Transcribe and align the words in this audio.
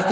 Hey 0.00 0.06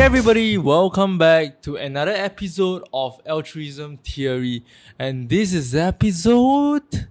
everybody, 0.00 0.58
welcome 0.58 1.18
back 1.18 1.62
to 1.62 1.76
another 1.76 2.10
episode 2.10 2.82
of 2.92 3.20
Altruism 3.24 3.98
Theory, 3.98 4.64
and 4.98 5.28
this 5.28 5.52
is 5.52 5.72
episode 5.72 7.06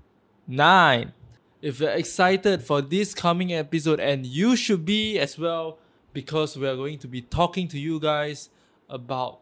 9. 0.48 1.14
If 1.62 1.80
you're 1.80 1.92
excited 1.92 2.62
for 2.62 2.82
this 2.82 3.14
coming 3.14 3.54
episode, 3.54 4.02
and 4.02 4.26
you 4.26 4.58
should 4.58 4.84
be 4.84 5.18
as 5.18 5.40
well, 5.40 5.80
because 6.12 6.58
we 6.58 6.68
are 6.68 6.76
going 6.76 7.00
to 7.00 7.08
be 7.08 7.22
talking 7.22 7.70
to 7.70 7.80
you 7.80 8.02
guys 8.02 8.50
about 8.90 9.40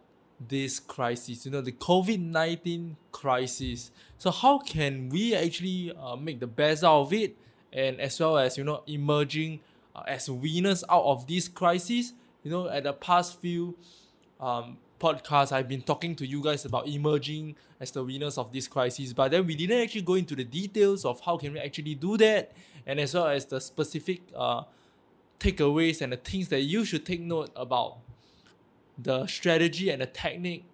this 0.48 0.80
crisis, 0.80 1.46
you 1.46 1.52
know, 1.52 1.62
the 1.62 1.72
COVID 1.72 2.20
19 2.20 2.98
crisis. 3.12 3.92
So, 4.18 4.32
how 4.32 4.60
can 4.60 5.10
we 5.10 5.36
actually 5.36 5.94
uh, 6.00 6.16
make 6.16 6.40
the 6.40 6.48
best 6.48 6.84
out 6.84 7.02
of 7.02 7.14
it, 7.14 7.36
and 7.72 8.00
as 8.00 8.20
well 8.20 8.38
as, 8.38 8.58
you 8.58 8.64
know, 8.64 8.84
emerging 8.88 9.60
uh, 9.96 10.04
as 10.08 10.30
winners 10.30 10.84
out 10.90 11.04
of 11.04 11.28
this 11.28 11.48
crisis? 11.48 12.14
you 12.44 12.52
know, 12.52 12.70
at 12.70 12.84
the 12.84 12.94
past 12.94 13.40
few 13.40 13.76
um, 14.40 14.78
podcasts, 15.00 15.52
I've 15.52 15.68
been 15.68 15.82
talking 15.82 16.16
to 16.18 16.28
you 16.28 16.44
guys 16.44 16.66
about 16.66 16.88
emerging 16.88 17.56
as 17.80 17.92
the 17.92 18.04
winners 18.04 18.38
of 18.38 18.52
this 18.52 18.68
crisis, 18.68 19.14
but 19.14 19.32
then 19.32 19.48
we 19.48 19.56
didn't 19.56 19.82
actually 19.82 20.02
go 20.02 20.16
into 20.16 20.36
the 20.36 20.44
details 20.44 21.06
of 21.06 21.20
how 21.22 21.38
can 21.38 21.54
we 21.54 21.60
actually 21.60 21.96
do 21.96 22.18
that, 22.18 22.52
and 22.86 23.00
as 23.00 23.14
well 23.14 23.28
as 23.28 23.46
the 23.46 23.60
specific 23.60 24.22
uh, 24.36 24.64
takeaways 25.40 26.02
and 26.02 26.14
the 26.14 26.18
things 26.18 26.50
that 26.50 26.62
you 26.62 26.86
should 26.86 27.06
take 27.06 27.22
note 27.22 27.50
about 27.56 27.98
the 28.98 29.26
strategy 29.28 29.90
and 29.90 30.02
the 30.02 30.06
technique 30.06 30.66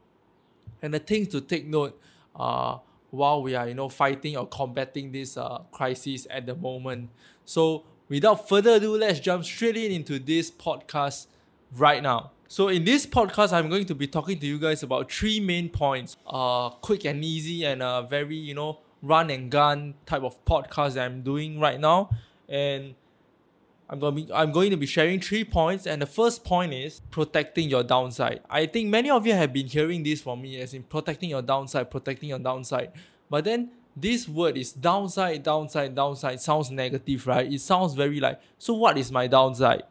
and 0.82 0.94
the 0.94 1.00
things 1.00 1.28
to 1.30 1.42
take 1.42 1.66
note 1.66 2.00
uh, 2.36 2.78
while 3.12 3.42
we 3.42 3.56
are 3.56 3.68
you 3.68 3.74
know 3.74 3.90
fighting 3.90 4.38
or 4.38 4.48
combating 4.48 5.12
this 5.12 5.38
uh, 5.38 5.60
crisis 5.72 6.28
at 6.30 6.46
the 6.46 6.56
moment. 6.56 7.10
So 7.46 7.84
without 8.08 8.48
further 8.48 8.72
ado, 8.72 8.98
let's 8.98 9.20
jump 9.20 9.44
straight 9.44 9.78
in 9.78 9.92
into 9.92 10.20
this 10.20 10.52
podcast 10.52 11.28
right 11.76 12.02
now. 12.02 12.32
So 12.48 12.68
in 12.70 12.84
this 12.84 13.06
podcast, 13.06 13.54
I'm 13.54 13.70
going 13.70 13.86
to 13.86 13.96
be 13.96 14.08
talking 14.08 14.40
to 14.40 14.46
you 14.48 14.58
guys 14.58 14.82
about 14.82 15.12
three 15.12 15.40
main 15.40 15.70
points. 15.70 16.18
Uh, 16.26 16.70
quick 16.70 17.06
and 17.06 17.24
easy 17.24 17.64
and 17.66 17.84
a 17.84 18.08
very 18.10 18.36
you 18.36 18.54
know 18.54 18.80
run 19.02 19.30
and 19.30 19.50
gun 19.50 19.94
type 20.06 20.24
of 20.24 20.44
podcast 20.46 20.94
that 20.94 21.06
I'm 21.06 21.22
doing 21.22 21.60
right 21.60 21.80
now, 21.80 22.10
and 22.48 22.96
I'm 23.90 24.00
going 24.00 24.16
to 24.16 24.22
be 24.22 24.34
I'm 24.34 24.52
going 24.52 24.70
to 24.70 24.78
be 24.78 24.86
sharing 24.86 25.20
three 25.20 25.44
points. 25.44 25.88
And 25.88 26.02
the 26.02 26.06
first 26.06 26.44
point 26.44 26.74
is 26.74 27.02
protecting 27.10 27.70
your 27.70 27.84
downside. 27.84 28.42
I 28.50 28.68
think 28.68 28.90
many 28.90 29.10
of 29.10 29.26
you 29.26 29.34
have 29.34 29.52
been 29.52 29.66
hearing 29.66 30.04
this 30.04 30.22
from 30.22 30.42
me 30.42 30.62
as 30.62 30.74
in 30.74 30.84
protecting 30.84 31.32
your 31.32 31.42
downside, 31.42 31.90
protecting 31.90 32.30
your 32.30 32.40
downside. 32.40 32.92
But 33.30 33.46
then 33.46 33.72
this 33.96 34.30
word 34.30 34.58
is 34.58 34.72
downside, 34.72 35.44
downside, 35.44 35.96
downside 35.96 36.40
sounds 36.40 36.70
negative, 36.70 37.26
right? 37.26 37.52
It 37.52 37.62
sounds 37.62 37.96
very 37.96 38.20
like 38.20 38.40
so. 38.60 38.76
What 38.76 38.98
is 38.98 39.12
my 39.12 39.26
downside? 39.28 39.84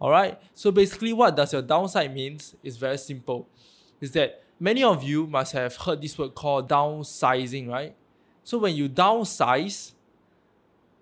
All 0.00 0.10
right. 0.10 0.40
So 0.54 0.72
basically, 0.72 1.12
what 1.12 1.36
does 1.36 1.52
your 1.52 1.62
downside 1.62 2.12
means 2.14 2.56
is 2.62 2.76
very 2.76 2.98
simple. 2.98 3.48
Is 4.00 4.12
that 4.12 4.42
many 4.58 4.82
of 4.82 5.02
you 5.02 5.26
must 5.26 5.52
have 5.52 5.76
heard 5.76 6.00
this 6.00 6.18
word 6.18 6.34
called 6.34 6.68
downsizing, 6.68 7.68
right? 7.68 7.94
So 8.44 8.58
when 8.58 8.74
you 8.74 8.88
downsize, 8.88 9.92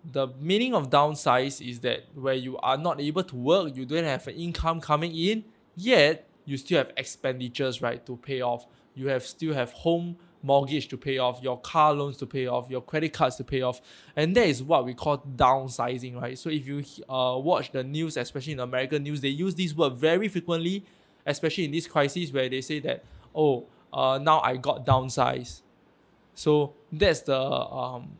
the 0.04 0.28
meaning 0.40 0.74
of 0.74 0.90
downsize 0.90 1.66
is 1.66 1.80
that 1.80 2.04
where 2.14 2.34
you 2.34 2.56
are 2.58 2.76
not 2.76 3.00
able 3.00 3.22
to 3.24 3.36
work, 3.36 3.76
you 3.76 3.84
don't 3.84 4.04
have 4.04 4.26
an 4.26 4.34
income 4.34 4.80
coming 4.80 5.14
in, 5.14 5.44
yet 5.76 6.28
you 6.44 6.56
still 6.56 6.78
have 6.78 6.92
expenditures, 6.96 7.82
right, 7.82 8.04
to 8.06 8.16
pay 8.16 8.40
off. 8.40 8.66
You 8.94 9.08
have 9.08 9.24
still 9.24 9.54
have 9.54 9.72
home 9.72 10.16
mortgage 10.42 10.88
to 10.88 10.96
pay 10.96 11.18
off, 11.18 11.42
your 11.42 11.58
car 11.60 11.92
loans 11.92 12.16
to 12.18 12.26
pay 12.26 12.46
off, 12.46 12.70
your 12.70 12.80
credit 12.80 13.12
cards 13.12 13.36
to 13.36 13.44
pay 13.44 13.62
off, 13.62 13.80
and 14.16 14.34
that 14.34 14.46
is 14.46 14.62
what 14.62 14.84
we 14.84 14.94
call 14.94 15.18
downsizing, 15.18 16.20
right? 16.20 16.38
So 16.38 16.48
if 16.48 16.66
you 16.66 16.82
uh, 17.08 17.38
watch 17.38 17.72
the 17.72 17.84
news, 17.84 18.16
especially 18.16 18.54
in 18.54 18.60
American 18.60 19.02
news, 19.02 19.20
they 19.20 19.28
use 19.28 19.54
this 19.54 19.74
word 19.74 19.94
very 19.94 20.28
frequently, 20.28 20.84
especially 21.26 21.66
in 21.66 21.72
this 21.72 21.86
crisis 21.86 22.32
where 22.32 22.48
they 22.48 22.62
say 22.62 22.80
that, 22.80 23.04
oh, 23.34 23.66
uh, 23.92 24.18
now 24.20 24.40
I 24.40 24.56
got 24.56 24.86
downsized. 24.86 25.60
So 26.34 26.72
that's 26.90 27.20
the 27.20 27.38
um, 27.38 28.12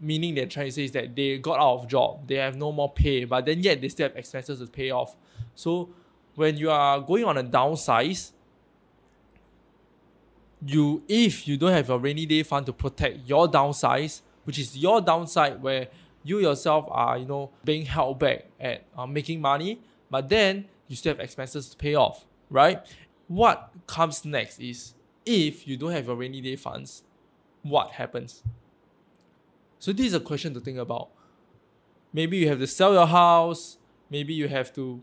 meaning 0.00 0.34
they're 0.34 0.46
trying 0.46 0.66
to 0.66 0.72
say 0.72 0.84
is 0.84 0.92
that 0.92 1.14
they 1.14 1.38
got 1.38 1.58
out 1.58 1.80
of 1.80 1.88
job, 1.88 2.26
they 2.26 2.36
have 2.36 2.56
no 2.56 2.72
more 2.72 2.90
pay, 2.92 3.24
but 3.24 3.44
then 3.44 3.62
yet 3.62 3.80
they 3.80 3.88
still 3.88 4.08
have 4.08 4.16
expenses 4.16 4.58
to 4.58 4.66
pay 4.66 4.90
off. 4.90 5.16
So 5.54 5.90
when 6.34 6.56
you 6.56 6.70
are 6.70 7.00
going 7.00 7.24
on 7.24 7.36
a 7.36 7.44
downsize, 7.44 8.32
you 10.64 11.02
if 11.08 11.48
you 11.48 11.56
don't 11.56 11.72
have 11.72 11.90
a 11.90 11.98
rainy 11.98 12.26
day 12.26 12.42
fund 12.42 12.66
to 12.66 12.72
protect 12.72 13.28
your 13.28 13.48
downsides, 13.48 14.20
which 14.44 14.58
is 14.58 14.76
your 14.76 15.00
downside 15.00 15.62
where 15.62 15.88
you 16.22 16.38
yourself 16.38 16.86
are 16.90 17.18
you 17.18 17.26
know 17.26 17.50
being 17.64 17.86
held 17.86 18.18
back 18.18 18.44
at 18.58 18.84
uh, 18.96 19.06
making 19.06 19.40
money, 19.40 19.80
but 20.10 20.28
then 20.28 20.66
you 20.88 20.96
still 20.96 21.14
have 21.14 21.20
expenses 21.20 21.68
to 21.70 21.76
pay 21.76 21.94
off, 21.94 22.26
right? 22.50 22.84
What 23.28 23.70
comes 23.86 24.24
next 24.24 24.58
is 24.60 24.94
if 25.24 25.66
you 25.66 25.76
don't 25.76 25.92
have 25.92 26.06
your 26.06 26.16
rainy 26.16 26.40
day 26.40 26.56
funds, 26.56 27.04
what 27.62 27.92
happens? 27.92 28.42
So 29.80 29.92
this 29.92 30.06
is 30.08 30.14
a 30.14 30.20
question 30.20 30.52
to 30.54 30.60
think 30.60 30.76
about. 30.78 31.08
Maybe 32.12 32.36
you 32.36 32.48
have 32.48 32.58
to 32.58 32.66
sell 32.66 32.92
your 32.92 33.06
house. 33.06 33.78
Maybe 34.10 34.34
you 34.34 34.46
have 34.46 34.74
to, 34.74 35.00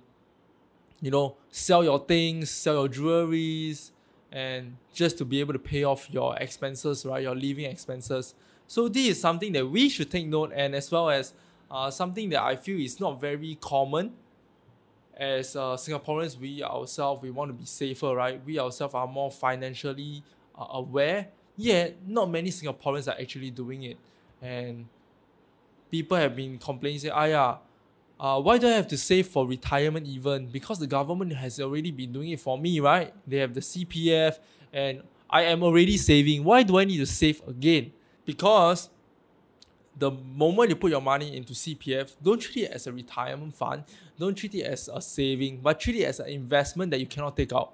you 1.01 1.09
know, 1.09 1.35
sell 1.49 1.83
your 1.83 1.99
things, 1.99 2.51
sell 2.51 2.75
your 2.75 2.87
jewelries, 2.87 3.91
and 4.31 4.77
just 4.93 5.17
to 5.17 5.25
be 5.25 5.39
able 5.39 5.53
to 5.53 5.59
pay 5.59 5.83
off 5.83 6.07
your 6.11 6.35
expenses, 6.37 7.05
right? 7.05 7.23
Your 7.23 7.33
living 7.33 7.65
expenses. 7.65 8.35
So 8.67 8.87
this 8.87 9.07
is 9.07 9.19
something 9.19 9.51
that 9.53 9.67
we 9.67 9.89
should 9.89 10.11
take 10.11 10.27
note, 10.27 10.51
and 10.53 10.75
as 10.75 10.91
well 10.91 11.09
as 11.09 11.33
uh, 11.71 11.89
something 11.89 12.29
that 12.29 12.43
I 12.43 12.55
feel 12.55 12.79
is 12.79 12.99
not 12.99 13.19
very 13.19 13.57
common. 13.59 14.13
As 15.15 15.55
uh, 15.55 15.75
Singaporeans, 15.75 16.37
we 16.37 16.61
ourselves 16.61 17.23
we 17.23 17.31
want 17.31 17.49
to 17.49 17.53
be 17.53 17.65
safer, 17.65 18.13
right? 18.13 18.39
We 18.45 18.59
ourselves 18.59 18.93
are 18.93 19.07
more 19.07 19.31
financially 19.31 20.21
uh, 20.55 20.67
aware. 20.69 21.29
Yet 21.55 21.95
not 22.05 22.29
many 22.29 22.51
Singaporeans 22.51 23.07
are 23.07 23.19
actually 23.19 23.49
doing 23.49 23.81
it, 23.83 23.97
and 24.41 24.85
people 25.89 26.17
have 26.17 26.35
been 26.35 26.57
complaining, 26.57 26.99
say, 26.99 27.09
"Ah, 27.09 27.25
yeah, 27.25 27.57
uh, 28.19 28.41
why 28.41 28.57
do 28.57 28.67
I 28.67 28.71
have 28.71 28.87
to 28.87 28.97
save 28.97 29.27
for 29.27 29.45
retirement 29.47 30.07
even? 30.07 30.47
Because 30.47 30.79
the 30.79 30.87
government 30.87 31.33
has 31.33 31.59
already 31.59 31.91
been 31.91 32.11
doing 32.11 32.29
it 32.29 32.39
for 32.39 32.57
me, 32.57 32.79
right? 32.79 33.13
They 33.27 33.37
have 33.37 33.53
the 33.53 33.61
CPF 33.61 34.39
and 34.73 35.03
I 35.29 35.43
am 35.43 35.61
already 35.61 35.97
saving. 35.97 36.43
Why 36.43 36.63
do 36.63 36.79
I 36.79 36.85
need 36.85 36.97
to 36.97 37.05
save 37.05 37.41
again? 37.47 37.91
Because 38.25 38.89
the 39.97 40.11
moment 40.11 40.69
you 40.69 40.75
put 40.75 40.91
your 40.91 41.01
money 41.01 41.35
into 41.35 41.53
CPF, 41.53 42.15
don't 42.21 42.39
treat 42.39 42.63
it 42.63 42.71
as 42.71 42.87
a 42.87 42.93
retirement 42.93 43.55
fund, 43.55 43.83
don't 44.17 44.35
treat 44.35 44.55
it 44.55 44.63
as 44.63 44.89
a 44.91 45.01
saving, 45.01 45.59
but 45.61 45.79
treat 45.79 45.97
it 45.97 46.05
as 46.05 46.19
an 46.19 46.27
investment 46.27 46.91
that 46.91 46.99
you 46.99 47.07
cannot 47.07 47.35
take 47.35 47.53
out. 47.53 47.73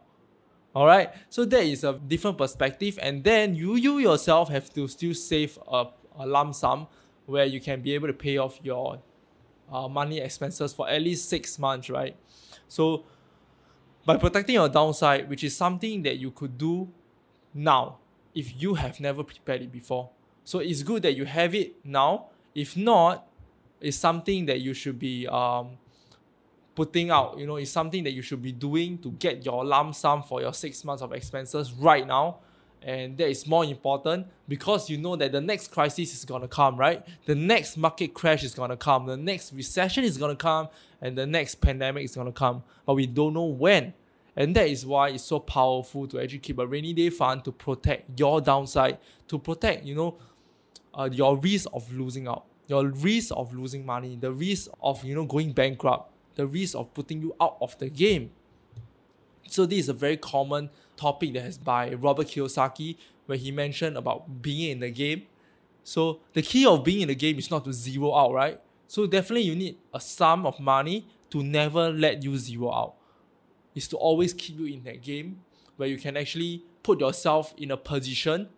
All 0.75 0.87
right, 0.87 1.11
so 1.29 1.45
that 1.45 1.63
is 1.63 1.83
a 1.83 1.93
different 1.93 2.37
perspective, 2.37 2.97
and 3.01 3.23
then 3.23 3.55
you 3.55 3.75
you 3.75 3.99
yourself 3.99 4.49
have 4.49 4.73
to 4.73 4.87
still 4.87 5.13
save 5.13 5.59
a, 5.67 5.87
a 6.17 6.25
lump 6.25 6.55
sum 6.55 6.87
where 7.25 7.45
you 7.45 7.59
can 7.59 7.81
be 7.81 7.93
able 7.93 8.07
to 8.07 8.13
pay 8.13 8.37
off 8.37 8.59
your 8.63 8.99
uh, 9.71 9.87
money 9.87 10.19
expenses 10.19 10.73
for 10.73 10.89
at 10.89 11.01
least 11.01 11.29
six 11.29 11.57
months, 11.57 11.89
right? 11.89 12.15
So, 12.67 13.05
by 14.05 14.17
protecting 14.17 14.55
your 14.55 14.67
downside, 14.67 15.29
which 15.29 15.43
is 15.43 15.55
something 15.55 16.03
that 16.03 16.17
you 16.17 16.31
could 16.31 16.57
do 16.57 16.89
now 17.53 17.97
if 18.35 18.61
you 18.61 18.73
have 18.73 18.99
never 18.99 19.23
prepared 19.23 19.61
it 19.61 19.71
before. 19.71 20.09
So, 20.43 20.59
it's 20.59 20.83
good 20.83 21.03
that 21.03 21.15
you 21.15 21.25
have 21.25 21.55
it 21.55 21.75
now. 21.85 22.27
If 22.53 22.75
not, 22.75 23.27
it's 23.79 23.97
something 23.97 24.45
that 24.45 24.59
you 24.59 24.73
should 24.73 24.99
be 24.99 25.27
um, 25.27 25.77
putting 26.75 27.09
out. 27.09 27.37
You 27.37 27.47
know, 27.47 27.55
it's 27.55 27.71
something 27.71 28.03
that 28.03 28.11
you 28.11 28.21
should 28.21 28.41
be 28.41 28.51
doing 28.51 28.97
to 28.99 29.11
get 29.11 29.45
your 29.45 29.63
lump 29.65 29.95
sum 29.95 30.23
for 30.23 30.41
your 30.41 30.53
six 30.53 30.83
months 30.83 31.01
of 31.01 31.13
expenses 31.13 31.71
right 31.71 32.05
now 32.05 32.39
and 32.83 33.17
that 33.17 33.29
is 33.29 33.47
more 33.47 33.63
important 33.63 34.27
because 34.47 34.89
you 34.89 34.97
know 34.97 35.15
that 35.15 35.31
the 35.31 35.41
next 35.41 35.69
crisis 35.71 36.13
is 36.13 36.25
gonna 36.25 36.47
come, 36.47 36.75
right? 36.75 37.05
The 37.25 37.35
next 37.35 37.77
market 37.77 38.13
crash 38.13 38.43
is 38.43 38.53
gonna 38.53 38.77
come, 38.77 39.05
the 39.05 39.17
next 39.17 39.53
recession 39.53 40.03
is 40.03 40.17
gonna 40.17 40.35
come, 40.35 40.67
and 41.01 41.17
the 41.17 41.25
next 41.25 41.55
pandemic 41.55 42.03
is 42.03 42.15
gonna 42.15 42.31
come, 42.31 42.63
but 42.85 42.95
we 42.95 43.07
don't 43.07 43.33
know 43.33 43.45
when. 43.45 43.93
And 44.35 44.55
that 44.55 44.67
is 44.67 44.85
why 44.85 45.09
it's 45.09 45.23
so 45.23 45.39
powerful 45.39 46.07
to 46.07 46.19
actually 46.19 46.39
keep 46.39 46.57
a 46.59 46.65
rainy 46.65 46.93
day 46.93 47.09
fund 47.09 47.43
to 47.45 47.51
protect 47.51 48.19
your 48.19 48.41
downside, 48.41 48.97
to 49.27 49.37
protect, 49.37 49.85
you 49.85 49.95
know, 49.95 50.17
uh, 50.93 51.09
your 51.11 51.37
risk 51.37 51.67
of 51.73 51.91
losing 51.93 52.27
out, 52.27 52.45
your 52.67 52.87
risk 52.87 53.31
of 53.35 53.53
losing 53.53 53.85
money, 53.85 54.17
the 54.19 54.31
risk 54.31 54.71
of, 54.81 55.03
you 55.03 55.13
know, 55.15 55.25
going 55.25 55.51
bankrupt, 55.51 56.11
the 56.35 56.47
risk 56.47 56.75
of 56.75 56.93
putting 56.93 57.21
you 57.21 57.35
out 57.39 57.57
of 57.61 57.77
the 57.77 57.89
game. 57.89 58.31
So 59.53 59.67
this 59.67 59.81
is 59.81 59.89
a 59.89 59.93
very 59.93 60.17
common 60.17 60.71
topic 60.97 61.33
that 61.33 61.43
has 61.43 61.59
by 61.59 61.93
Robert 61.93 62.25
Kiyosaki, 62.25 62.97
where 63.27 63.37
he 63.37 63.51
mentioned 63.51 63.95
about 63.97 64.41
being 64.41 64.71
in 64.71 64.79
the 64.79 64.89
game. 64.89 65.27
So 65.83 66.21
the 66.33 66.41
key 66.41 66.65
of 66.65 66.83
being 66.83 67.01
in 67.01 67.09
the 67.09 67.15
game 67.15 67.37
is 67.37 67.51
not 67.51 67.63
to 67.65 67.71
zero 67.71 68.15
out, 68.15 68.33
right? 68.33 68.59
So 68.87 69.05
definitely 69.05 69.43
you 69.43 69.55
need 69.55 69.77
a 69.93 69.99
sum 69.99 70.47
of 70.47 70.59
money 70.59 71.05
to 71.29 71.43
never 71.43 71.91
let 71.91 72.23
you 72.23 72.35
zero 72.35 72.73
out. 72.73 72.95
Is 73.75 73.87
to 73.89 73.97
always 73.97 74.33
keep 74.33 74.57
you 74.57 74.65
in 74.65 74.83
that 74.85 75.03
game 75.03 75.41
where 75.77 75.87
you 75.87 75.99
can 75.99 76.17
actually 76.17 76.63
put 76.81 76.99
yourself 76.99 77.53
in 77.55 77.69
a 77.69 77.77
position 77.77 78.49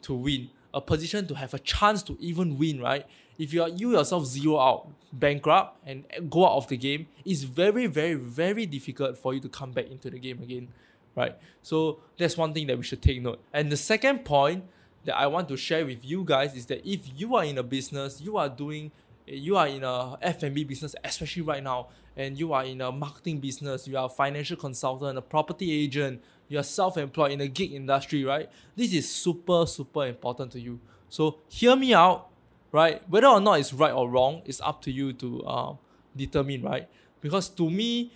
to 0.00 0.14
win, 0.14 0.48
a 0.72 0.80
position 0.80 1.26
to 1.26 1.34
have 1.34 1.54
a 1.54 1.58
chance 1.58 2.02
to 2.04 2.16
even 2.20 2.58
win, 2.58 2.80
right? 2.80 3.06
If 3.38 3.52
you 3.52 3.62
are 3.62 3.68
you 3.68 3.92
yourself 3.92 4.26
zero 4.26 4.58
out, 4.58 4.88
bankrupt, 5.12 5.78
and 5.86 6.04
go 6.28 6.46
out 6.46 6.56
of 6.56 6.68
the 6.68 6.76
game, 6.76 7.06
it's 7.24 7.42
very, 7.42 7.86
very, 7.86 8.14
very 8.14 8.66
difficult 8.66 9.16
for 9.16 9.34
you 9.34 9.40
to 9.40 9.48
come 9.48 9.72
back 9.72 9.90
into 9.90 10.10
the 10.10 10.18
game 10.18 10.42
again, 10.42 10.68
right? 11.16 11.36
So 11.62 12.00
that's 12.18 12.36
one 12.36 12.52
thing 12.52 12.66
that 12.66 12.76
we 12.76 12.82
should 12.84 13.02
take 13.02 13.22
note. 13.22 13.40
And 13.52 13.72
the 13.72 13.76
second 13.76 14.24
point 14.24 14.64
that 15.04 15.16
I 15.16 15.26
want 15.26 15.48
to 15.48 15.56
share 15.56 15.86
with 15.86 16.04
you 16.04 16.24
guys 16.24 16.54
is 16.54 16.66
that 16.66 16.86
if 16.86 17.00
you 17.16 17.34
are 17.36 17.44
in 17.44 17.58
a 17.58 17.62
business, 17.62 18.20
you 18.20 18.36
are 18.36 18.48
doing 18.48 18.92
you 19.32 19.56
are 19.56 19.68
in 19.68 19.84
a 19.84 20.18
F&B 20.22 20.64
business, 20.64 20.94
especially 21.04 21.42
right 21.42 21.62
now, 21.62 21.88
and 22.16 22.38
you 22.38 22.52
are 22.52 22.64
in 22.64 22.80
a 22.80 22.90
marketing 22.90 23.38
business, 23.38 23.86
you 23.86 23.96
are 23.96 24.06
a 24.06 24.08
financial 24.08 24.56
consultant, 24.56 25.16
a 25.16 25.22
property 25.22 25.72
agent, 25.72 26.22
you 26.48 26.58
are 26.58 26.64
self-employed 26.64 27.32
in 27.32 27.38
the 27.38 27.48
gig 27.48 27.72
industry, 27.72 28.24
right? 28.24 28.50
This 28.74 28.92
is 28.92 29.10
super, 29.10 29.66
super 29.66 30.06
important 30.06 30.52
to 30.52 30.60
you. 30.60 30.80
So 31.08 31.38
hear 31.48 31.76
me 31.76 31.94
out, 31.94 32.28
right? 32.72 33.02
Whether 33.08 33.28
or 33.28 33.40
not 33.40 33.60
it's 33.60 33.72
right 33.72 33.92
or 33.92 34.08
wrong, 34.08 34.42
it's 34.44 34.60
up 34.60 34.82
to 34.82 34.90
you 34.90 35.12
to 35.14 35.42
uh, 35.44 35.74
determine, 36.16 36.62
right? 36.62 36.88
Because 37.20 37.48
to 37.50 37.70
me, 37.70 38.12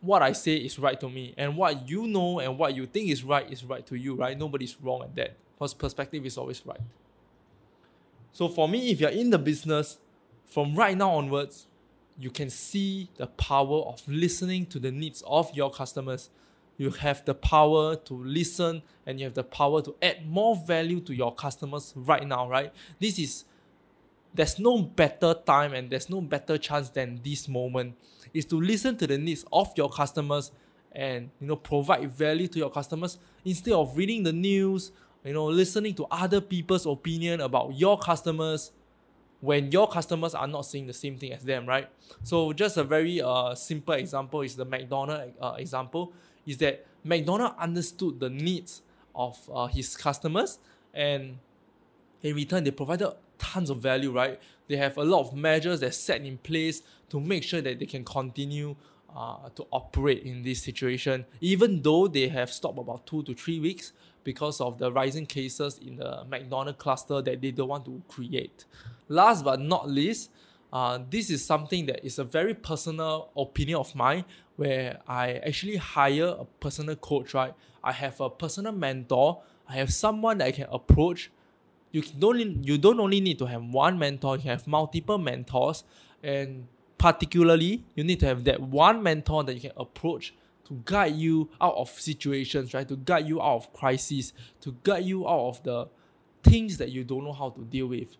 what 0.00 0.22
I 0.22 0.32
say 0.32 0.56
is 0.56 0.78
right 0.78 0.98
to 1.00 1.08
me, 1.08 1.34
and 1.36 1.56
what 1.56 1.88
you 1.88 2.06
know 2.06 2.38
and 2.38 2.56
what 2.56 2.74
you 2.74 2.86
think 2.86 3.10
is 3.10 3.24
right 3.24 3.50
is 3.50 3.64
right 3.64 3.84
to 3.86 3.96
you, 3.96 4.14
right? 4.14 4.38
Nobody's 4.38 4.76
wrong 4.80 5.02
at 5.02 5.14
that. 5.16 5.36
Because 5.54 5.74
perspective 5.74 6.24
is 6.24 6.38
always 6.38 6.64
right. 6.64 6.80
So 8.32 8.48
for 8.48 8.68
me, 8.68 8.90
if 8.90 9.00
you're 9.00 9.10
in 9.10 9.30
the 9.30 9.38
business, 9.38 9.98
from 10.48 10.74
right 10.74 10.96
now 10.96 11.10
onwards, 11.10 11.66
you 12.18 12.30
can 12.30 12.50
see 12.50 13.08
the 13.16 13.26
power 13.26 13.82
of 13.82 14.02
listening 14.08 14.66
to 14.66 14.78
the 14.78 14.90
needs 14.90 15.22
of 15.26 15.54
your 15.54 15.70
customers. 15.70 16.30
You 16.76 16.90
have 16.90 17.24
the 17.24 17.34
power 17.34 17.96
to 17.96 18.14
listen 18.14 18.82
and 19.06 19.18
you 19.18 19.24
have 19.24 19.34
the 19.34 19.44
power 19.44 19.82
to 19.82 19.94
add 20.02 20.28
more 20.28 20.56
value 20.56 21.00
to 21.00 21.14
your 21.14 21.34
customers 21.34 21.92
right 21.96 22.26
now, 22.26 22.48
right? 22.48 22.72
This 22.98 23.18
is 23.18 23.44
there's 24.34 24.58
no 24.58 24.82
better 24.82 25.34
time 25.34 25.72
and 25.72 25.90
there's 25.90 26.10
no 26.10 26.20
better 26.20 26.58
chance 26.58 26.88
than 26.90 27.20
this 27.24 27.48
moment 27.48 27.94
is 28.34 28.44
to 28.44 28.60
listen 28.60 28.96
to 28.96 29.06
the 29.06 29.18
needs 29.18 29.44
of 29.52 29.72
your 29.76 29.88
customers 29.88 30.52
and 30.92 31.30
you 31.40 31.46
know 31.46 31.56
provide 31.56 32.10
value 32.10 32.46
to 32.46 32.58
your 32.58 32.70
customers 32.70 33.18
instead 33.44 33.72
of 33.72 33.96
reading 33.96 34.22
the 34.22 34.32
news 34.32 34.92
you 35.24 35.32
know 35.32 35.46
listening 35.46 35.94
to 35.94 36.06
other 36.10 36.40
people's 36.40 36.86
opinion 36.86 37.40
about 37.40 37.74
your 37.74 37.98
customers 37.98 38.72
when 39.40 39.70
your 39.70 39.88
customers 39.88 40.34
are 40.34 40.46
not 40.46 40.62
seeing 40.62 40.86
the 40.86 40.92
same 40.92 41.16
thing 41.16 41.32
as 41.32 41.44
them, 41.44 41.66
right? 41.66 41.88
So 42.22 42.52
just 42.52 42.76
a 42.76 42.84
very 42.84 43.20
uh, 43.20 43.54
simple 43.54 43.94
example 43.94 44.42
is 44.42 44.56
the 44.56 44.64
McDonald 44.64 45.32
uh, 45.40 45.54
example 45.58 46.12
is 46.46 46.58
that 46.58 46.86
McDonald 47.04 47.52
understood 47.58 48.18
the 48.18 48.30
needs 48.30 48.82
of 49.14 49.38
uh, 49.52 49.66
his 49.66 49.96
customers 49.96 50.58
and 50.92 51.38
in 52.22 52.34
return 52.34 52.64
they 52.64 52.70
provided 52.70 53.12
tons 53.38 53.70
of 53.70 53.78
value, 53.78 54.10
right? 54.10 54.40
They 54.66 54.76
have 54.76 54.96
a 54.98 55.04
lot 55.04 55.20
of 55.20 55.34
measures 55.34 55.80
that 55.80 55.94
set 55.94 56.22
in 56.22 56.38
place 56.38 56.82
to 57.10 57.20
make 57.20 57.44
sure 57.44 57.60
that 57.60 57.78
they 57.78 57.86
can 57.86 58.04
continue 58.04 58.74
uh, 59.14 59.48
to 59.54 59.66
operate 59.70 60.24
in 60.24 60.42
this 60.42 60.62
situation, 60.62 61.24
even 61.40 61.80
though 61.80 62.08
they 62.08 62.28
have 62.28 62.50
stopped 62.50 62.78
about 62.78 63.06
two 63.06 63.22
to 63.22 63.34
three 63.34 63.60
weeks 63.60 63.92
because 64.24 64.60
of 64.60 64.78
the 64.78 64.92
rising 64.92 65.24
cases 65.24 65.78
in 65.78 65.96
the 65.96 66.24
McDonald 66.28 66.76
cluster 66.78 67.22
that 67.22 67.40
they 67.40 67.50
don't 67.50 67.68
want 67.68 67.84
to 67.84 68.02
create. 68.08 68.64
Last 69.08 69.44
but 69.44 69.60
not 69.60 69.88
least, 69.88 70.30
uh, 70.72 70.98
this 71.08 71.30
is 71.30 71.44
something 71.44 71.86
that 71.86 72.04
is 72.04 72.18
a 72.18 72.24
very 72.24 72.54
personal 72.54 73.30
opinion 73.36 73.78
of 73.78 73.94
mine 73.94 74.24
where 74.56 74.98
I 75.08 75.34
actually 75.34 75.76
hire 75.76 76.34
a 76.38 76.44
personal 76.60 76.96
coach, 76.96 77.32
right? 77.32 77.54
I 77.82 77.92
have 77.92 78.20
a 78.20 78.28
personal 78.28 78.72
mentor. 78.72 79.40
I 79.68 79.74
have 79.76 79.92
someone 79.92 80.38
that 80.38 80.48
I 80.48 80.52
can 80.52 80.66
approach. 80.70 81.30
You 81.90 82.02
don't 82.02 82.64
you 82.64 82.76
don't 82.76 83.00
only 83.00 83.20
need 83.20 83.38
to 83.38 83.46
have 83.46 83.62
one 83.62 83.98
mentor, 83.98 84.36
you 84.36 84.50
have 84.50 84.66
multiple 84.66 85.16
mentors, 85.16 85.84
and 86.22 86.66
particularly 86.98 87.84
you 87.94 88.04
need 88.04 88.20
to 88.20 88.26
have 88.26 88.44
that 88.44 88.60
one 88.60 89.02
mentor 89.02 89.44
that 89.44 89.54
you 89.54 89.60
can 89.60 89.72
approach 89.76 90.34
to 90.66 90.82
guide 90.84 91.14
you 91.14 91.48
out 91.62 91.74
of 91.76 91.88
situations, 91.88 92.74
right? 92.74 92.86
To 92.86 92.96
guide 92.96 93.26
you 93.26 93.40
out 93.40 93.56
of 93.56 93.72
crises, 93.72 94.34
to 94.60 94.76
guide 94.82 95.04
you 95.04 95.26
out 95.26 95.48
of 95.48 95.62
the 95.62 95.88
things 96.42 96.76
that 96.76 96.90
you 96.90 97.04
don't 97.04 97.24
know 97.24 97.32
how 97.32 97.50
to 97.50 97.62
deal 97.62 97.86
with 97.86 98.16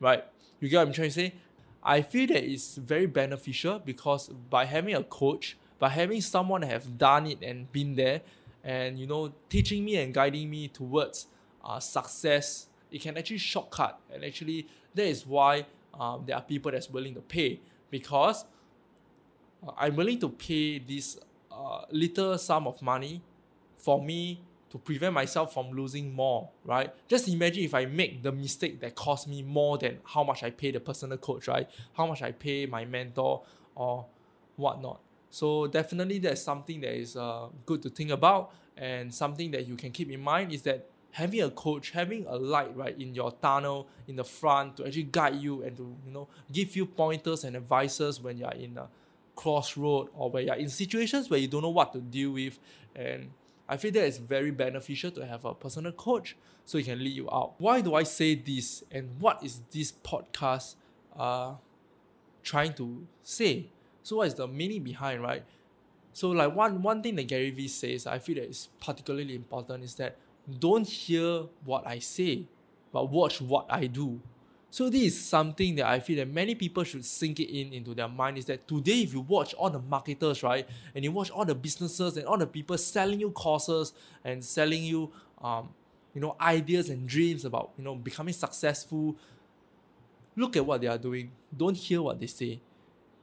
right? 0.00 0.24
You 0.60 0.68
get 0.68 0.78
what 0.78 0.86
I'm 0.88 0.92
trying 0.92 1.08
to 1.08 1.14
say? 1.14 1.34
I 1.82 2.02
feel 2.02 2.26
that 2.28 2.44
it's 2.44 2.76
very 2.76 3.06
beneficial 3.06 3.78
because 3.78 4.28
by 4.28 4.64
having 4.64 4.94
a 4.94 5.02
coach, 5.02 5.56
by 5.78 5.88
having 5.88 6.20
someone 6.20 6.62
have 6.62 6.98
done 6.98 7.26
it 7.26 7.42
and 7.42 7.70
been 7.72 7.94
there, 7.94 8.22
and 8.64 8.98
you 8.98 9.06
know, 9.06 9.32
teaching 9.48 9.84
me 9.84 9.96
and 9.96 10.12
guiding 10.12 10.50
me 10.50 10.68
towards 10.68 11.26
uh, 11.64 11.78
success, 11.78 12.66
it 12.90 13.00
can 13.00 13.16
actually 13.16 13.38
shortcut. 13.38 13.98
And 14.12 14.24
actually, 14.24 14.68
that 14.94 15.06
is 15.06 15.26
why 15.26 15.66
um, 15.98 16.24
there 16.26 16.36
are 16.36 16.42
people 16.42 16.72
that's 16.72 16.90
willing 16.90 17.14
to 17.14 17.20
pay 17.20 17.60
because 17.90 18.44
uh, 19.66 19.72
I'm 19.76 19.96
willing 19.96 20.18
to 20.20 20.28
pay 20.28 20.78
this 20.78 21.18
uh, 21.50 21.82
little 21.90 22.36
sum 22.38 22.66
of 22.66 22.80
money 22.82 23.22
for 23.76 24.02
me 24.02 24.40
to 24.70 24.78
prevent 24.78 25.14
myself 25.14 25.54
from 25.54 25.70
losing 25.70 26.14
more, 26.14 26.50
right? 26.64 26.92
Just 27.08 27.28
imagine 27.28 27.64
if 27.64 27.74
I 27.74 27.86
make 27.86 28.22
the 28.22 28.32
mistake 28.32 28.80
that 28.80 28.94
cost 28.94 29.26
me 29.26 29.42
more 29.42 29.78
than 29.78 29.98
how 30.04 30.24
much 30.24 30.42
I 30.42 30.50
pay 30.50 30.70
the 30.70 30.80
personal 30.80 31.18
coach, 31.18 31.48
right? 31.48 31.68
How 31.94 32.06
much 32.06 32.22
I 32.22 32.32
pay 32.32 32.66
my 32.66 32.84
mentor 32.84 33.42
or 33.74 34.06
whatnot. 34.56 35.00
So 35.30 35.66
definitely 35.66 36.18
that's 36.18 36.42
something 36.42 36.80
that 36.80 36.94
is 36.94 37.16
uh, 37.16 37.48
good 37.66 37.82
to 37.82 37.90
think 37.90 38.10
about 38.10 38.52
and 38.76 39.12
something 39.12 39.50
that 39.52 39.66
you 39.66 39.76
can 39.76 39.90
keep 39.90 40.10
in 40.10 40.20
mind 40.20 40.52
is 40.52 40.62
that 40.62 40.88
having 41.12 41.42
a 41.42 41.50
coach, 41.50 41.90
having 41.90 42.26
a 42.26 42.36
light 42.36 42.74
right 42.76 42.98
in 42.98 43.14
your 43.14 43.32
tunnel 43.32 43.88
in 44.06 44.16
the 44.16 44.24
front 44.24 44.76
to 44.76 44.86
actually 44.86 45.04
guide 45.04 45.36
you 45.36 45.62
and 45.62 45.76
to 45.76 45.96
you 46.06 46.12
know 46.12 46.28
give 46.52 46.76
you 46.76 46.86
pointers 46.86 47.44
and 47.44 47.56
advices 47.56 48.20
when 48.20 48.38
you're 48.38 48.50
in 48.52 48.76
a 48.78 48.88
crossroad 49.34 50.08
or 50.14 50.30
where 50.30 50.42
you're 50.42 50.54
in 50.54 50.68
situations 50.68 51.30
where 51.30 51.38
you 51.38 51.48
don't 51.48 51.62
know 51.62 51.70
what 51.70 51.92
to 51.92 52.00
deal 52.00 52.32
with 52.32 52.58
and 52.94 53.30
I 53.68 53.76
feel 53.76 53.92
that 53.92 54.04
it's 54.04 54.18
very 54.18 54.50
beneficial 54.50 55.10
to 55.12 55.26
have 55.26 55.44
a 55.44 55.54
personal 55.54 55.92
coach 55.92 56.36
so 56.64 56.78
he 56.78 56.84
can 56.84 56.98
lead 56.98 57.14
you 57.14 57.28
out. 57.30 57.54
Why 57.58 57.80
do 57.80 57.94
I 57.94 58.02
say 58.02 58.34
this 58.34 58.82
and 58.90 59.20
what 59.20 59.44
is 59.44 59.60
this 59.70 59.92
podcast 59.92 60.74
uh, 61.16 61.54
trying 62.42 62.72
to 62.74 63.06
say? 63.22 63.66
So 64.02 64.16
what 64.16 64.28
is 64.28 64.34
the 64.34 64.48
meaning 64.48 64.82
behind, 64.82 65.22
right? 65.22 65.44
So 66.14 66.30
like 66.30 66.54
one 66.54 66.82
one 66.82 67.02
thing 67.02 67.16
that 67.16 67.28
Gary 67.28 67.50
Vee 67.50 67.68
says, 67.68 68.06
I 68.06 68.18
feel 68.18 68.36
that 68.36 68.48
is 68.48 68.68
particularly 68.80 69.34
important 69.34 69.84
is 69.84 69.94
that 69.96 70.16
don't 70.58 70.86
hear 70.86 71.42
what 71.64 71.86
I 71.86 71.98
say, 71.98 72.46
but 72.92 73.10
watch 73.10 73.40
what 73.40 73.66
I 73.68 73.86
do. 73.86 74.20
So 74.70 74.90
this 74.90 75.02
is 75.02 75.24
something 75.24 75.76
that 75.76 75.86
I 75.86 76.00
feel 76.00 76.16
that 76.16 76.28
many 76.28 76.54
people 76.54 76.84
should 76.84 77.04
sink 77.04 77.40
it 77.40 77.50
in 77.50 77.72
into 77.72 77.94
their 77.94 78.08
mind 78.08 78.36
is 78.36 78.44
that 78.46 78.68
today 78.68 79.00
if 79.02 79.14
you 79.14 79.20
watch 79.20 79.54
all 79.54 79.70
the 79.70 79.78
marketers, 79.78 80.42
right, 80.42 80.68
and 80.94 81.04
you 81.04 81.10
watch 81.10 81.30
all 81.30 81.44
the 81.44 81.54
businesses 81.54 82.16
and 82.16 82.26
all 82.26 82.36
the 82.36 82.46
people 82.46 82.76
selling 82.76 83.18
you 83.18 83.30
courses 83.30 83.94
and 84.24 84.44
selling 84.44 84.82
you 84.82 85.10
um, 85.40 85.70
you 86.14 86.20
know, 86.20 86.36
ideas 86.40 86.90
and 86.90 87.08
dreams 87.08 87.44
about, 87.44 87.70
you 87.78 87.84
know, 87.84 87.94
becoming 87.94 88.34
successful, 88.34 89.16
look 90.36 90.56
at 90.56 90.66
what 90.66 90.80
they 90.80 90.86
are 90.86 90.98
doing. 90.98 91.30
Don't 91.56 91.76
hear 91.76 92.02
what 92.02 92.18
they 92.18 92.26
say. 92.26 92.60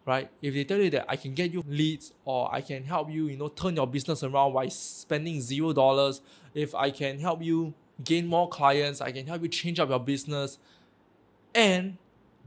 Right? 0.06 0.30
If 0.42 0.54
they 0.54 0.64
tell 0.64 0.78
you 0.78 0.92
that 0.92 1.06
I 1.10 1.16
can 1.16 1.34
get 1.34 1.52
you 1.52 1.64
leads 1.68 2.14
or 2.26 2.54
I 2.54 2.62
can 2.62 2.84
help 2.84 3.10
you, 3.10 3.28
you 3.28 3.38
know, 3.38 3.48
turn 3.48 3.76
your 3.76 3.88
business 3.88 4.24
around 4.24 4.54
by 4.54 4.68
spending 4.68 5.42
zero 5.42 5.74
dollars, 5.74 6.22
if 6.54 6.76
I 6.76 6.92
can 6.92 7.20
help 7.20 7.42
you 7.42 7.74
gain 8.04 8.28
more 8.28 8.48
clients, 8.48 9.02
I 9.02 9.12
can 9.12 9.26
help 9.26 9.42
you 9.42 9.48
change 9.48 9.80
up 9.80 9.90
your 9.90 10.00
business, 10.00 10.60
and 11.56 11.98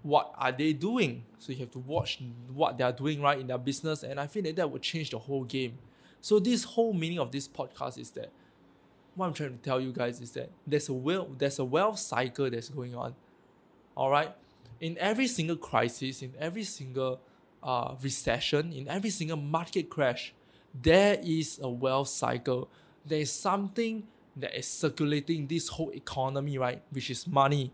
what 0.03 0.33
are 0.38 0.53
they 0.53 0.73
doing? 0.73 1.25
So 1.38 1.53
you 1.53 1.59
have 1.59 1.71
to 1.73 1.79
watch 1.81 2.21
what 2.53 2.79
they 2.79 2.85
are 2.85 2.93
doing 2.93 3.21
right 3.21 3.38
in 3.38 3.47
their 3.47 3.59
business, 3.59 4.03
and 4.05 4.21
I 4.21 4.27
feel 4.27 4.43
that 4.45 4.57
that 4.57 4.71
would 4.71 4.83
change 4.83 5.11
the 5.11 5.19
whole 5.19 5.45
game. 5.45 5.79
So 6.21 6.38
this 6.38 6.65
whole 6.65 6.93
meaning 6.93 7.19
of 7.19 7.33
this 7.33 7.49
podcast 7.49 7.99
is 7.99 8.11
that 8.11 8.31
what 9.15 9.27
I'm 9.27 9.33
trying 9.33 9.57
to 9.57 9.62
tell 9.62 9.81
you 9.81 9.93
guys 9.93 10.21
is 10.21 10.33
that 10.33 10.50
there's 10.67 10.88
a 10.88 10.93
wealth, 10.93 11.29
there's 11.38 11.59
a 11.59 11.65
wealth 11.65 11.99
cycle 11.99 12.49
that's 12.50 12.69
going 12.69 12.95
on. 12.95 13.15
All 13.97 14.11
right, 14.11 14.33
in 14.81 14.97
every 14.99 15.27
single 15.27 15.57
crisis, 15.57 16.23
in 16.23 16.33
every 16.38 16.65
single 16.65 17.21
uh, 17.62 17.95
recession, 18.00 18.73
in 18.73 18.88
every 18.88 19.11
single 19.11 19.37
market 19.37 19.91
crash, 19.91 20.35
there 20.81 21.19
is 21.23 21.59
a 21.62 21.69
wealth 21.69 22.09
cycle. 22.09 22.69
There 23.05 23.21
is 23.21 23.33
something 23.33 24.07
that 24.37 24.57
is 24.57 24.69
circulating 24.69 25.47
this 25.47 25.69
whole 25.69 25.91
economy, 25.91 26.59
right? 26.59 26.83
Which 26.91 27.11
is 27.11 27.27
money. 27.27 27.73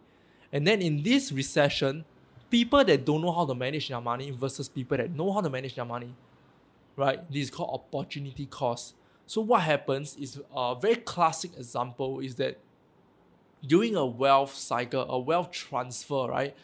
And 0.55 0.65
then 0.65 0.81
in 0.81 1.03
this 1.03 1.33
recession, 1.33 2.05
people 2.49 2.85
that 2.85 3.05
don't 3.05 3.21
know 3.21 3.33
how 3.33 3.45
to 3.45 3.57
manage 3.57 3.89
their 3.89 4.01
money 4.01 4.31
versus 4.31 4.69
people 4.69 4.97
that 4.97 5.11
know 5.11 5.33
how 5.33 5.41
to 5.41 5.51
manage 5.51 5.75
their 5.75 5.85
money, 5.85 6.15
right? 6.95 7.29
This 7.29 7.43
is 7.43 7.51
called 7.51 7.71
opportunity 7.93 8.47
cost. 8.47 8.95
So 9.27 9.41
what 9.41 9.63
happens 9.63 10.17
is 10.17 10.41
a 10.55 10.77
very 10.81 10.95
classic 10.95 11.57
example 11.57 12.21
is 12.21 12.37
that 12.37 12.61
during 13.67 13.97
a 13.97 14.07
wealth 14.07 14.55
cycle, 14.55 15.05
a 15.11 15.19
wealth 15.19 15.51
transfer, 15.51 16.29
right? 16.29 16.55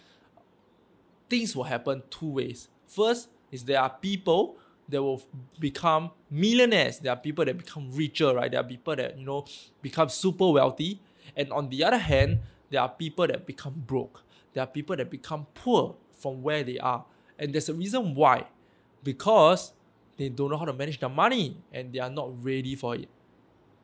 Things 1.28 1.56
will 1.56 1.64
happen 1.64 2.04
two 2.10 2.28
ways. 2.28 2.68
First 2.86 3.28
is 3.50 3.64
there 3.64 3.80
are 3.80 3.90
people 3.90 4.54
that 4.88 5.02
will 5.02 5.22
become 5.58 6.12
millionaires. 6.30 7.00
There 7.00 7.12
are 7.12 7.16
people 7.16 7.44
that 7.44 7.58
become 7.58 7.90
richer, 7.90 8.34
right? 8.34 8.50
There 8.52 8.60
are 8.60 8.64
people 8.64 8.94
that, 8.94 9.18
you 9.18 9.26
know, 9.26 9.46
become 9.82 10.08
super 10.08 10.48
wealthy. 10.50 11.00
And 11.34 11.50
on 11.52 11.70
the 11.70 11.82
other 11.82 11.98
hand, 11.98 12.40
there 12.70 12.80
are 12.80 12.88
people 12.88 13.26
that 13.26 13.46
become 13.46 13.74
broke. 13.86 14.22
There 14.52 14.62
are 14.62 14.66
people 14.66 14.96
that 14.96 15.10
become 15.10 15.46
poor 15.54 15.96
from 16.18 16.42
where 16.42 16.62
they 16.62 16.78
are. 16.78 17.04
And 17.38 17.52
there's 17.52 17.68
a 17.68 17.74
reason 17.74 18.14
why. 18.14 18.46
Because 19.02 19.72
they 20.16 20.28
don't 20.28 20.50
know 20.50 20.56
how 20.56 20.66
to 20.66 20.72
manage 20.72 21.00
their 21.00 21.08
money 21.08 21.56
and 21.72 21.92
they 21.92 21.98
are 21.98 22.10
not 22.10 22.44
ready 22.44 22.74
for 22.74 22.94
it. 22.94 23.08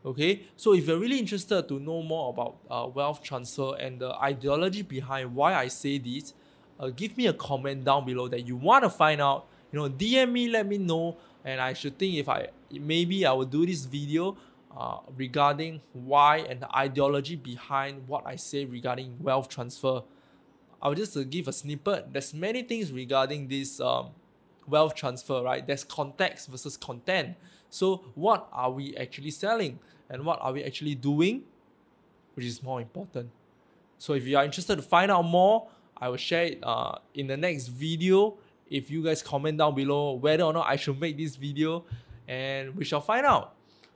Okay, 0.05 0.45
so 0.55 0.73
if 0.73 0.87
you're 0.87 1.01
really 1.01 1.19
interested 1.19 1.67
to 1.67 1.81
know 1.81 2.01
more 2.01 2.31
about 2.31 2.59
uh, 2.71 2.87
wealth 2.87 3.23
transfer 3.25 3.75
and 3.81 3.99
the 3.99 4.15
ideology 4.15 4.83
behind 4.83 5.35
why 5.35 5.55
I 5.55 5.67
say 5.67 5.99
this, 5.99 6.33
uh, 6.79 6.91
give 6.91 7.17
me 7.17 7.27
a 7.27 7.33
comment 7.33 7.85
down 7.85 8.05
below 8.05 8.29
that 8.29 8.47
you 8.47 8.57
want 8.57 8.85
to 8.85 8.91
find 8.91 9.21
out. 9.21 9.49
You 9.73 9.81
know, 9.81 9.89
DM 9.89 10.31
me, 10.31 10.49
let 10.49 10.65
me 10.65 10.79
know, 10.79 11.17
and 11.45 11.61
I 11.61 11.73
should 11.73 11.99
think 11.99 12.15
if 12.19 12.29
I 12.29 12.51
maybe 12.71 13.27
I 13.27 13.33
will 13.33 13.47
do 13.47 13.67
this 13.67 13.85
video 13.85 14.37
uh, 14.77 14.99
regarding 15.17 15.81
why 15.93 16.39
and 16.39 16.61
the 16.61 16.77
ideology 16.77 17.37
behind 17.37 18.07
what 18.07 18.27
I 18.27 18.37
say 18.37 18.65
regarding 18.65 19.17
wealth 19.21 19.49
transfer. 19.49 20.03
I'll 20.83 20.95
just 20.95 21.17
uh, 21.17 21.25
give 21.25 21.49
a 21.49 21.53
snippet. 21.53 22.13
There's 22.13 22.35
many 22.35 22.63
things 22.63 22.93
regarding 22.93 23.49
this 23.49 23.81
um, 23.81 24.11
wealth 24.67 24.95
transfer, 24.95 25.43
right? 25.43 25.67
There's 25.67 25.85
context 25.85 26.49
versus 26.49 26.77
content. 26.77 27.37
So, 27.71 28.05
what 28.15 28.49
are 28.53 28.71
we 28.71 28.97
actually 28.97 29.31
selling? 29.31 29.81
and 30.09 30.25
what 30.25 30.39
are 30.41 30.53
we 30.53 30.65
actually 30.65 30.95
doing, 30.95 31.43
which 32.35 32.47
is 32.47 32.63
more 32.63 32.81
important. 32.81 33.31
So 33.99 34.13
if 34.13 34.27
you 34.27 34.37
are 34.37 34.45
interested 34.45 34.77
to 34.77 34.83
find 34.83 35.11
out 35.11 35.23
more, 35.23 35.69
I 35.97 36.09
will 36.09 36.17
share 36.17 36.45
it 36.45 36.61
uh, 36.63 36.99
in 37.15 37.27
the 37.27 37.37
next 37.37 37.69
video. 37.69 38.37
If 38.69 38.91
you 38.91 39.03
guys 39.03 39.23
comment 39.23 39.59
down 39.59 39.75
below 39.75 40.13
whether 40.13 40.45
or 40.45 40.53
not 40.53 40.67
I 40.67 40.77
should 40.77 41.01
make 41.01 41.17
this 41.17 41.37
video, 41.37 41.85
and 42.29 42.77
we 42.77 42.85
shall 42.85 43.01
find 43.01 43.25
out. 43.25 43.55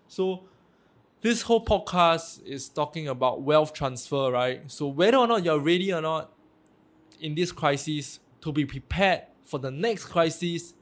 So 0.08 0.44
this 1.20 1.42
whole 1.42 1.64
podcast 1.64 2.42
is 2.44 2.68
talking 2.68 3.08
about 3.08 3.42
wealth 3.42 3.72
transfer, 3.72 4.30
right? 4.30 4.62
So 4.70 4.86
whether 4.86 5.18
or 5.18 5.26
not 5.26 5.44
you're 5.44 5.58
ready 5.58 5.92
or 5.92 6.00
not 6.00 6.32
in 7.20 7.34
this 7.34 7.52
crisis 7.52 8.20
to 8.40 8.52
be 8.52 8.64
prepared 8.64 9.22
for 9.44 9.58
the 9.58 9.70
next 9.70 10.06
crisis, 10.06 10.74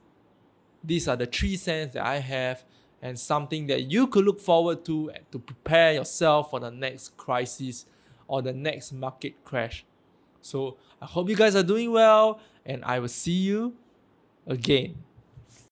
these 0.83 1.07
are 1.07 1.15
the 1.15 1.25
three 1.25 1.57
cents 1.57 1.93
that 1.93 2.05
I 2.05 2.17
have 2.19 2.63
and 3.01 3.19
something 3.19 3.67
that 3.67 3.83
you 3.91 4.07
could 4.07 4.25
look 4.25 4.39
forward 4.39 4.85
to 4.85 5.11
to 5.31 5.39
prepare 5.39 5.93
yourself 5.93 6.49
for 6.51 6.59
the 6.59 6.71
next 6.71 7.15
crisis 7.17 7.85
or 8.27 8.41
the 8.41 8.53
next 8.53 8.93
market 8.93 9.43
crash. 9.43 9.85
So 10.41 10.77
I 11.01 11.05
hope 11.05 11.29
you 11.29 11.35
guys 11.35 11.55
are 11.55 11.63
doing 11.63 11.91
well 11.91 12.39
and 12.65 12.83
I 12.85 12.99
will 12.99 13.07
see 13.09 13.31
you 13.31 13.75
again. 14.47 14.95